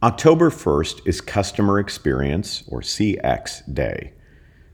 [0.00, 4.12] October 1st is Customer Experience, or CX Day.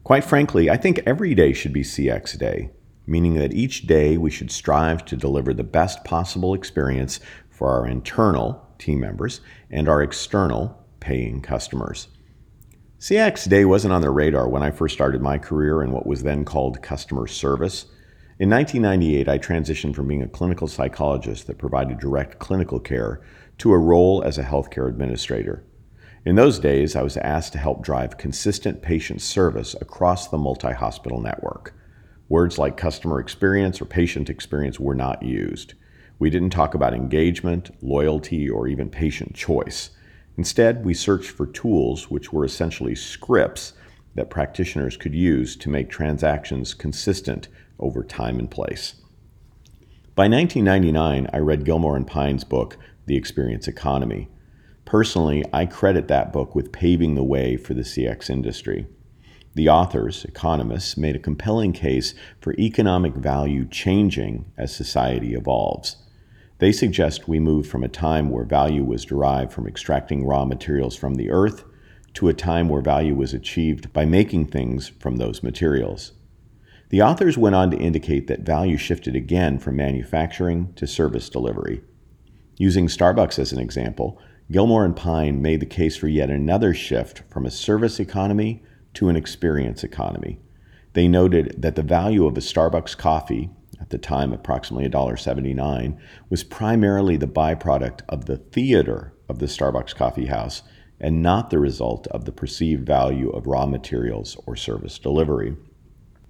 [0.03, 2.69] Quite frankly, I think every day should be CX Day,
[3.07, 7.87] meaning that each day we should strive to deliver the best possible experience for our
[7.87, 9.41] internal team members
[9.71, 12.09] and our external paying customers.
[13.01, 16.23] CX Day wasn't on the radar when I first started my career in what was
[16.23, 17.87] then called customer service.
[18.39, 23.23] In 1998, I transitioned from being a clinical psychologist that provided direct clinical care
[23.59, 25.65] to a role as a healthcare administrator.
[26.25, 30.73] In those days, I was asked to help drive consistent patient service across the multi
[30.73, 31.75] hospital network.
[32.29, 35.75] Words like customer experience or patient experience were not used.
[36.19, 39.91] We didn't talk about engagement, loyalty, or even patient choice.
[40.39, 43.75] Instead, we searched for tools which were essentially scripts
[44.15, 48.95] that practitioners could use to make transactions consistent over time and place.
[50.15, 54.29] By 1999, I read Gilmore and Pine's book, The Experience Economy.
[54.85, 58.87] Personally, I credit that book with paving the way for the CX industry.
[59.55, 65.97] The authors, economists, made a compelling case for economic value changing as society evolves.
[66.59, 70.97] They suggest we move from a time where value was derived from extracting raw materials
[70.97, 71.65] from the earth
[72.15, 76.13] to a time where value was achieved by making things from those materials.
[76.91, 81.83] The authors went on to indicate that value shifted again from manufacturing to service delivery.
[82.57, 87.23] Using Starbucks as an example, Gilmore and Pine made the case for yet another shift
[87.29, 88.63] from a service economy
[88.95, 90.39] to an experience economy.
[90.93, 95.99] They noted that the value of a Starbucks coffee, at the time approximately $1.79,
[96.31, 100.63] was primarily the byproduct of the theater of the Starbucks coffee house
[101.01, 105.57] and not the result of the perceived value of raw materials or service delivery.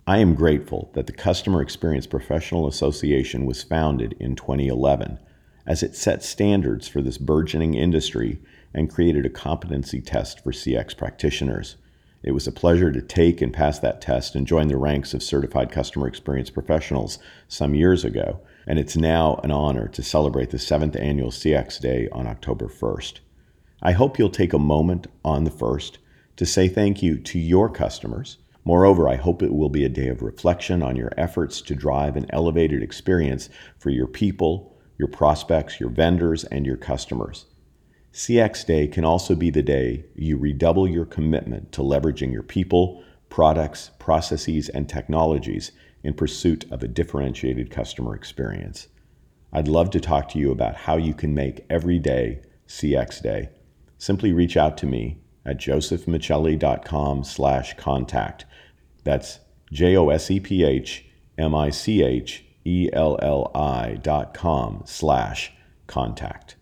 [0.07, 5.19] I am grateful that the Customer Experience Professional Association was founded in 2011
[5.65, 8.39] as it set standards for this burgeoning industry
[8.73, 11.75] and created a competency test for CX practitioners.
[12.23, 15.23] It was a pleasure to take and pass that test and join the ranks of
[15.23, 17.17] certified customer experience professionals
[17.47, 22.07] some years ago, and it's now an honor to celebrate the seventh annual CX Day
[22.11, 23.19] on October 1st.
[23.81, 25.97] I hope you'll take a moment on the 1st
[26.35, 28.37] to say thank you to your customers.
[28.63, 32.15] Moreover, I hope it will be a day of reflection on your efforts to drive
[32.15, 33.49] an elevated experience
[33.79, 37.47] for your people your prospects, your vendors, and your customers.
[38.13, 43.03] CX Day can also be the day you redouble your commitment to leveraging your people,
[43.27, 45.71] products, processes, and technologies
[46.03, 48.89] in pursuit of a differentiated customer experience.
[49.51, 53.49] I'd love to talk to you about how you can make every day CX Day.
[53.97, 58.45] Simply reach out to me at josephmichelli.com slash contact.
[59.03, 59.39] That's
[59.71, 65.53] J-O-S-E-P-H-M-I-C-H E-L-L-I dot com slash
[65.87, 66.55] contact.